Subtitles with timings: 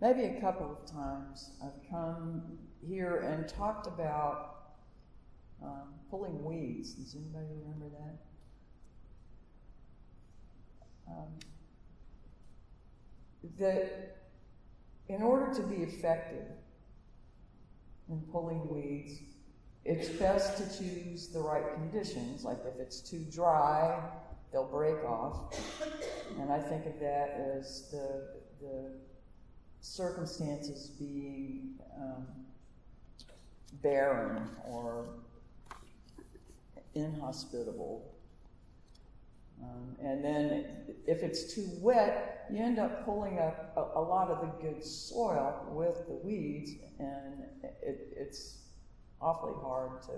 [0.00, 2.42] maybe a couple of times, I've come
[2.86, 4.56] here and talked about
[5.62, 6.94] um, pulling weeds.
[6.94, 8.18] Does anybody remember that?
[11.12, 11.28] Um,
[13.58, 14.16] that
[15.08, 16.46] in order to be effective
[18.08, 19.20] in pulling weeds,
[19.84, 22.44] it's best to choose the right conditions.
[22.44, 24.00] Like if it's too dry,
[24.52, 25.58] they'll break off.
[26.38, 28.28] And I think of that as the,
[28.60, 28.92] the
[29.80, 32.26] circumstances being um,
[33.82, 35.08] barren or
[36.94, 38.14] inhospitable.
[39.62, 40.64] Um, and then
[41.06, 44.84] if it's too wet, you end up pulling up a, a lot of the good
[44.84, 48.58] soil with the weeds, and it, it's
[49.20, 50.12] awfully hard to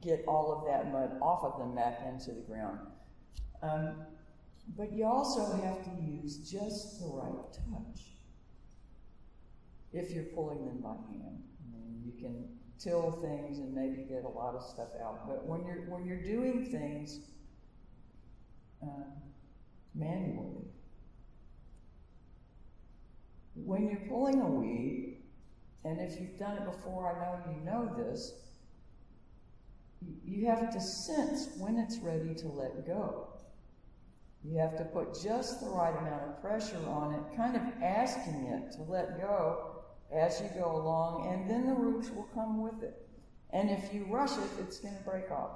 [0.00, 2.80] get all of that mud off of them back into the ground.
[3.62, 3.94] Um,
[4.76, 8.00] but you also have to use just the right touch
[9.92, 11.42] if you're pulling them by hand.
[11.62, 12.48] I mean, you can
[12.78, 15.26] till things and maybe get a lot of stuff out.
[15.28, 17.20] But when you're when you're doing things
[18.82, 19.04] uh,
[19.94, 20.66] manually,
[23.54, 25.22] when you're pulling a weed,
[25.84, 28.32] and if you've done it before, I know you know this,
[30.24, 33.33] you have to sense when it's ready to let go.
[34.44, 38.46] You have to put just the right amount of pressure on it, kind of asking
[38.46, 42.82] it to let go as you go along, and then the roots will come with
[42.82, 43.08] it.
[43.50, 45.52] And if you rush it, it's going to break off.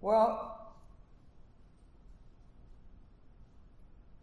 [0.00, 0.74] Well,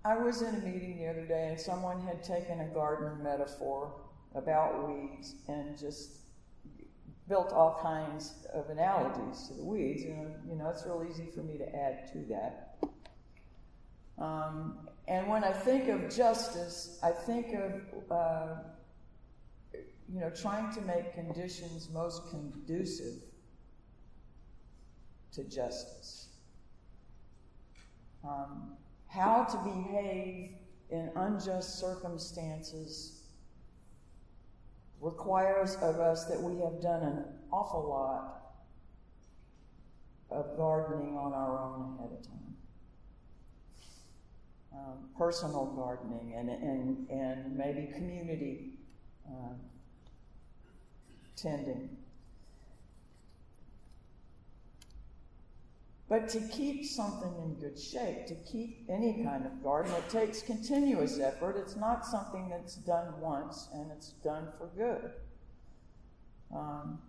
[0.04, 3.94] I was in a meeting the other day, and someone had taken a garden metaphor
[4.34, 6.23] about weeds and just
[7.28, 11.42] built all kinds of analogies to the weeds, and you know it's real easy for
[11.42, 12.78] me to add to that.
[14.18, 18.56] Um, and when I think of justice, I think of uh,
[19.74, 23.22] you know trying to make conditions most conducive
[25.34, 26.28] to justice.
[28.24, 30.52] Um, how to behave
[30.90, 33.23] in unjust circumstances
[35.04, 38.54] requires of us that we have done an awful lot
[40.32, 42.56] of gardening on our own ahead of time.
[44.74, 48.80] Um, personal gardening and, and, and maybe community
[49.28, 49.54] uh,
[51.36, 51.90] tending.
[56.14, 60.44] But to keep something in good shape, to keep any kind of garden, it takes
[60.44, 61.58] continuous effort.
[61.58, 65.12] It's not something that's done once and it's done for good.
[66.56, 67.00] Um,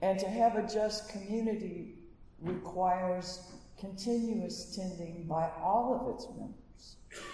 [0.00, 1.98] and to have a just community
[2.40, 3.40] requires
[3.78, 7.29] continuous tending by all of its members.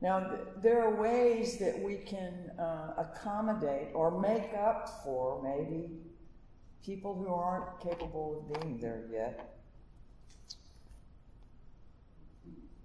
[0.00, 5.90] Now, th- there are ways that we can uh, accommodate or make up for maybe
[6.84, 9.56] people who aren't capable of being there yet.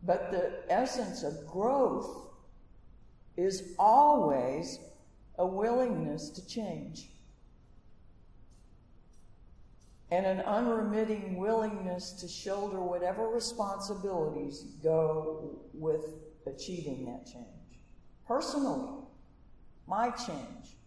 [0.04, 2.28] But the essence of growth
[3.38, 4.80] is always
[5.38, 7.10] a willingness to change
[10.12, 16.02] and an unremitting willingness to shoulder whatever responsibilities go with
[16.48, 17.46] achieving that change.
[18.28, 19.04] Personally,
[19.88, 20.78] my change.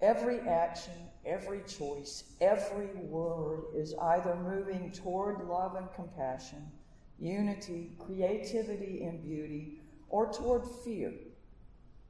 [0.00, 0.92] Every action,
[1.24, 6.70] every choice, every word is either moving toward love and compassion,
[7.18, 11.12] unity, creativity, and beauty, or toward fear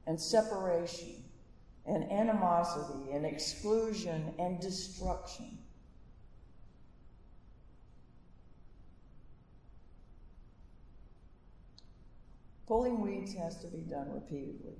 [0.07, 1.23] and separation
[1.85, 5.57] and animosity and exclusion and destruction.
[12.67, 14.73] Pulling weeds has to be done repeatedly.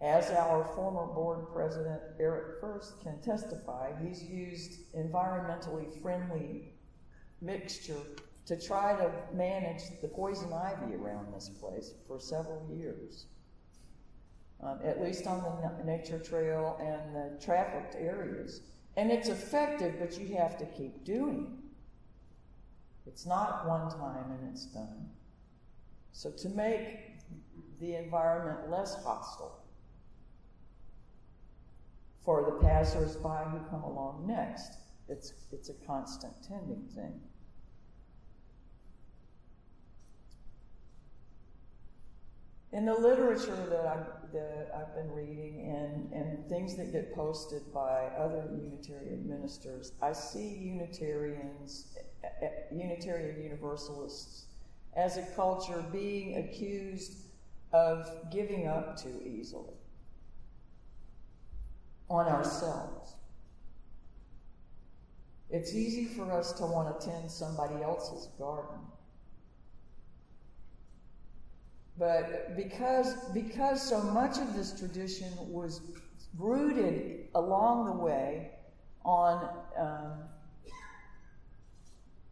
[0.00, 6.72] As our former board president, Eric First, can testify, he's used environmentally friendly
[7.40, 8.00] mixture
[8.46, 13.26] to try to manage the poison ivy around this place for several years.
[14.62, 18.62] Um, at least on the nature trail and the trafficked areas.
[18.96, 23.10] And it's effective, but you have to keep doing it.
[23.10, 25.10] It's not one time and it's done.
[26.12, 27.18] So, to make
[27.80, 29.62] the environment less hostile
[32.24, 34.78] for the passersby who come along next,
[35.08, 37.20] it's, it's a constant tending thing.
[42.72, 44.04] In the literature that I
[44.34, 50.12] that I've been reading and, and things that get posted by other Unitarian ministers, I
[50.12, 54.46] see Unitarians, eh, eh, Unitarian Universalists,
[54.98, 57.12] as a culture being accused
[57.72, 59.74] of giving up too easily
[62.10, 63.14] on ourselves.
[65.50, 68.80] It's easy for us to want to tend somebody else's garden.
[71.96, 75.80] But because, because so much of this tradition was
[76.36, 78.50] rooted along the way
[79.04, 79.48] on
[79.78, 80.12] um,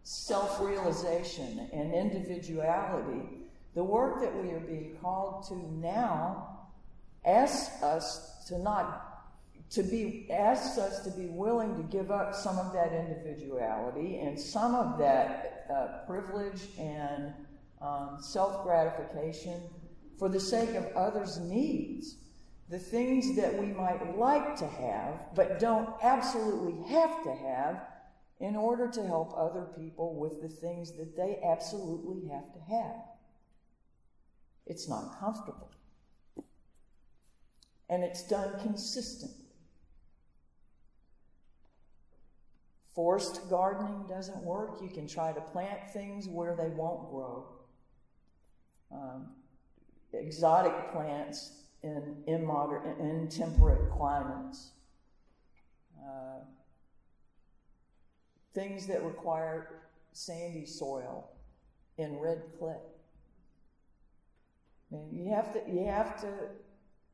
[0.07, 3.41] self realization and individuality,
[3.75, 6.69] the work that we are being called to now
[7.25, 9.03] asks us to not
[9.69, 14.39] to be asks us to be willing to give up some of that individuality and
[14.39, 17.35] some of that uh, privilege and
[17.83, 19.61] um, self gratification
[20.21, 22.15] for the sake of others' needs.
[22.69, 27.81] The things that we might like to have, but don't absolutely have to have,
[28.41, 33.03] in order to help other people with the things that they absolutely have to have.
[34.67, 35.71] It's not comfortable.
[37.89, 39.47] And it's done consistently.
[42.95, 44.79] Forced gardening doesn't work.
[44.83, 47.47] You can try to plant things where they won't grow
[48.93, 49.27] um,
[50.13, 54.71] exotic plants in immoderate, in temperate climates,
[56.01, 56.41] uh,
[58.57, 59.83] things that require
[60.13, 61.29] sandy soil
[61.99, 62.81] and red clay.
[64.91, 66.33] Mean, you have to you have to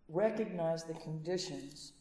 [0.08, 1.92] recognize the conditions.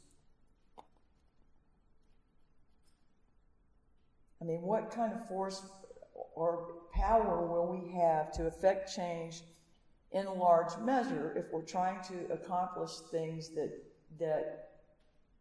[4.42, 5.64] I mean, what kind of force
[6.36, 9.42] or power will we have to affect change
[10.12, 13.72] in a large measure if we're trying to accomplish things that
[14.20, 14.70] that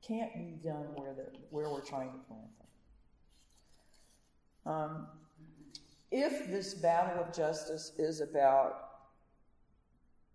[0.06, 1.14] can't be done where
[1.50, 2.59] where we're trying to plant.
[4.66, 5.06] Um,
[6.10, 8.86] if this battle of justice is about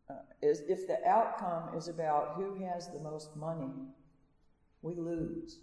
[0.10, 3.72] uh, is if the outcome is about who has the most money,
[4.82, 5.60] we lose.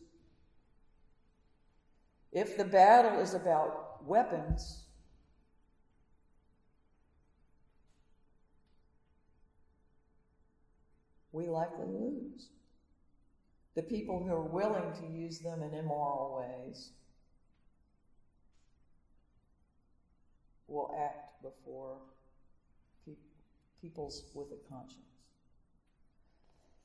[2.33, 4.83] If the battle is about weapons,
[11.31, 12.49] we likely lose.
[13.75, 16.91] The people who are willing to use them in immoral ways
[20.73, 21.97] will act before
[23.07, 23.13] pe-
[23.81, 24.99] peoples with a conscience.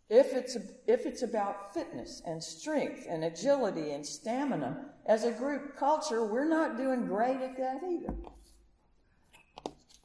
[0.10, 0.56] If it's,
[0.86, 6.48] if it's about fitness and strength and agility and stamina, as a group culture, we're
[6.48, 8.13] not doing great at that either.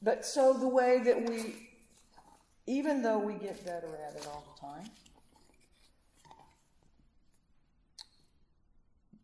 [0.00, 1.54] But so the way that we
[2.66, 4.88] even though we get better at it all the time.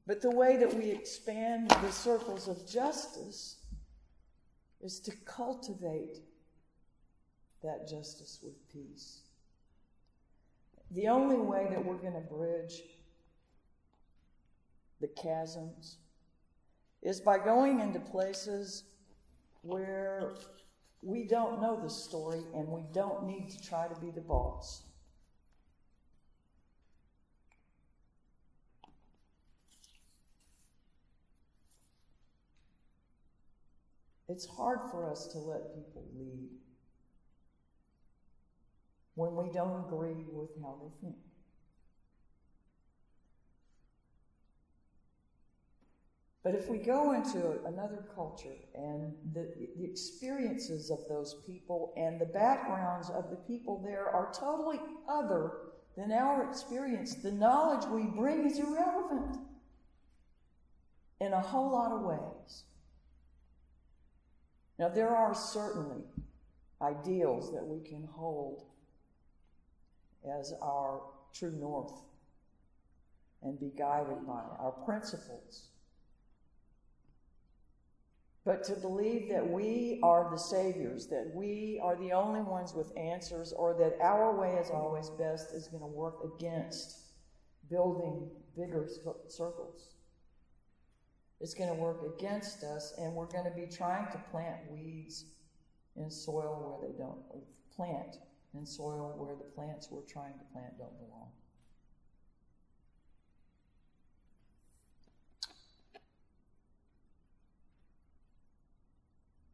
[0.06, 3.56] But the way that we expand the circles of justice
[4.80, 6.20] is to cultivate
[7.62, 9.22] that justice with peace.
[10.92, 12.82] The only way that we're going to bridge
[15.00, 15.98] the chasms
[17.02, 18.84] is by going into places
[19.62, 20.34] where
[21.02, 24.82] we don't know the story and we don't need to try to be the boss.
[34.28, 36.50] It's hard for us to let people lead
[39.14, 41.16] when we don't agree with how they think.
[46.44, 52.18] But if we go into another culture and the, the, experiences of those people and
[52.18, 55.52] the backgrounds of the people there are totally other
[55.96, 59.36] than our experience, the knowledge we bring is irrelevant
[61.20, 62.62] in a whole lot of ways.
[64.78, 66.04] Now, there are certainly
[66.80, 68.64] ideals that we can hold
[70.38, 71.92] as our true north
[73.42, 75.68] and be guided by, our principles
[78.48, 82.96] but to believe that we are the saviors, that we are the only ones with
[82.96, 87.12] answers, or that our way is always best is going to work against
[87.68, 88.88] building bigger
[89.26, 89.97] circles.
[91.40, 95.26] It's going to work against us, and we're going to be trying to plant weeds
[95.96, 97.18] in soil where they don't
[97.74, 98.18] plant
[98.54, 101.28] in soil where the plants we're trying to plant don't belong.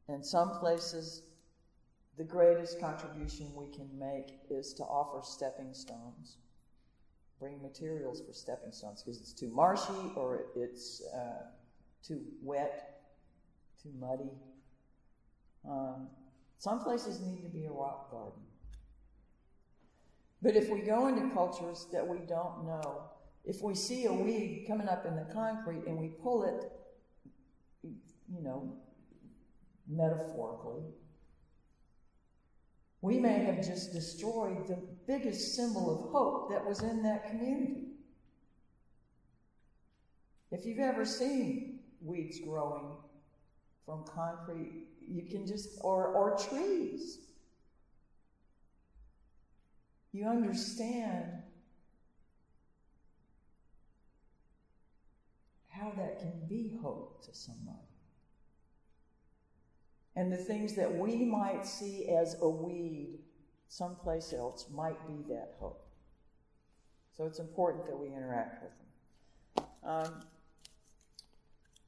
[0.09, 1.23] In some places,
[2.17, 6.37] the greatest contribution we can make is to offer stepping stones.
[7.41, 11.47] Bring materials for stepping stones because it's too marshy or it's uh,
[12.07, 13.01] too wet,
[13.83, 14.31] too muddy.
[15.69, 16.09] Um,
[16.59, 18.43] some places need to be a rock garden.
[20.43, 23.05] But if we go into cultures that we don't know,
[23.45, 26.71] if we see a weed coming up in the concrete and we pull it,
[27.83, 28.75] you know,
[29.89, 30.83] metaphorically,
[33.01, 37.89] we may have just destroyed the biggest symbol of hope that was in that community.
[40.51, 41.74] If you've ever seen
[42.05, 42.97] weeds growing
[43.85, 47.19] from concrete, you can just, or, or trees,
[50.13, 51.43] you understand
[55.69, 57.79] how that can be hope to somebody.
[60.17, 63.19] And the things that we might see as a weed
[63.69, 65.85] someplace else might be that hope.
[67.17, 69.67] So it's important that we interact with them.
[69.85, 70.23] Um,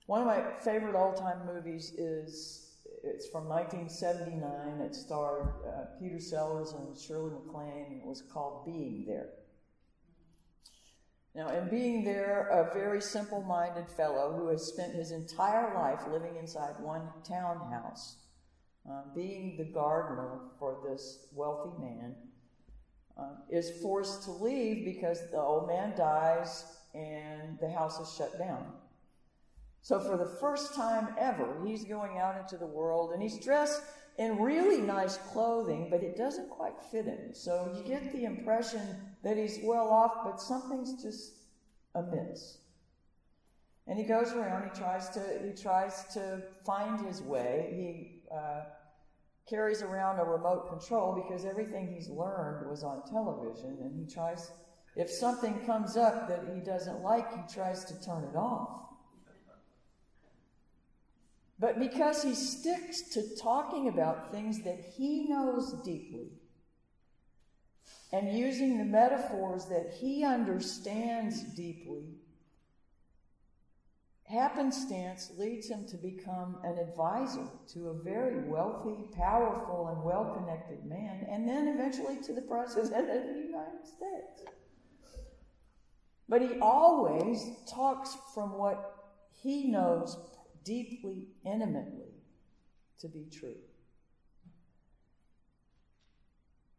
[0.06, 2.66] one of my favorite all-time movies is
[3.02, 4.80] it's from 1979.
[4.80, 8.00] It starred uh, Peter Sellers and Shirley MacLaine.
[8.02, 9.28] It was called Being There.
[11.34, 16.00] Now, in being there, a very simple minded fellow who has spent his entire life
[16.10, 18.16] living inside one townhouse,
[18.90, 22.16] uh, being the gardener for this wealthy man,
[23.18, 28.38] uh, is forced to leave because the old man dies and the house is shut
[28.38, 28.72] down.
[29.86, 33.80] So, for the first time ever, he's going out into the world and he's dressed
[34.18, 37.32] in really nice clothing, but it doesn't quite fit him.
[37.34, 38.80] So, you get the impression
[39.22, 41.34] that he's well off, but something's just
[41.94, 42.58] amiss.
[43.86, 47.68] And he goes around, he tries to, he tries to find his way.
[47.70, 48.62] He uh,
[49.48, 54.50] carries around a remote control because everything he's learned was on television, and he tries,
[54.96, 58.85] if something comes up that he doesn't like, he tries to turn it off.
[61.58, 66.28] But because he sticks to talking about things that he knows deeply
[68.12, 72.04] and using the metaphors that he understands deeply,
[74.24, 80.84] happenstance leads him to become an advisor to a very wealthy, powerful, and well connected
[80.84, 84.44] man, and then eventually to the President of the United States.
[86.28, 88.94] But he always talks from what
[89.30, 90.18] he knows
[90.66, 92.12] deeply, intimately
[92.98, 93.56] to be true.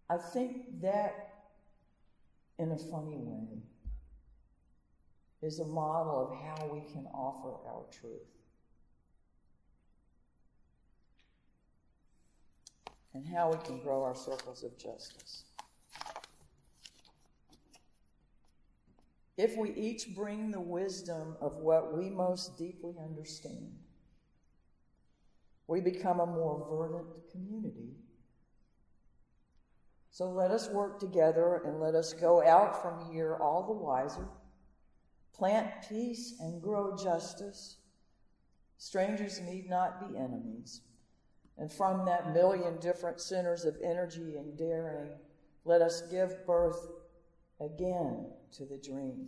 [0.09, 1.29] I think that,
[2.59, 3.61] in a funny way,
[5.41, 8.21] is a model of how we can offer our truth.
[13.13, 15.43] And how we can grow our circles of justice.
[19.37, 23.71] If we each bring the wisdom of what we most deeply understand,
[25.67, 27.93] we become a more verdant community.
[30.09, 34.27] So let us work together and let us go out from here all the wiser,
[35.35, 37.77] plant peace and grow justice.
[38.79, 40.81] Strangers need not be enemies.
[41.59, 45.11] And from that million different centers of energy and daring,
[45.65, 46.87] let us give birth
[47.59, 49.27] again to the dream.